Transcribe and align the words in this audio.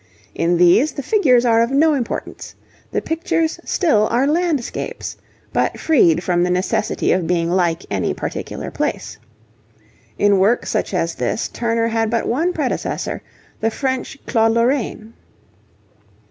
In 0.33 0.57
these 0.57 0.93
the 0.93 1.03
figures 1.03 1.45
are 1.45 1.61
of 1.61 1.69
no 1.69 1.93
importance. 1.93 2.55
The 2.91 3.03
pictures 3.03 3.59
still 3.63 4.07
are 4.07 4.25
landscapes, 4.25 5.15
but 5.53 5.79
freed 5.79 6.23
from 6.23 6.41
the 6.41 6.49
necessity 6.49 7.11
of 7.11 7.27
being 7.27 7.51
like 7.51 7.85
any 7.91 8.15
particular 8.15 8.71
place. 8.71 9.19
In 10.17 10.39
work 10.39 10.65
such 10.65 10.91
as 10.95 11.13
this, 11.13 11.47
Turner 11.49 11.89
had 11.89 12.09
but 12.09 12.27
one 12.27 12.51
predecessor, 12.51 13.21
the 13.59 13.69
French 13.69 14.17
Claude 14.25 14.53
Lorraine. 14.53 15.13